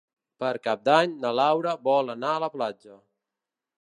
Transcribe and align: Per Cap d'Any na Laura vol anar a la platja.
Per 0.43 0.47
Cap 0.67 0.79
d'Any 0.89 1.13
na 1.25 1.33
Laura 1.41 1.75
vol 1.89 2.09
anar 2.15 2.33
a 2.39 2.43
la 2.45 2.51
platja. 2.57 2.97